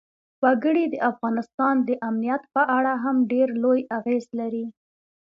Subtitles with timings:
[0.43, 4.65] وګړي د افغانستان د امنیت په اړه هم ډېر لوی اغېز لري.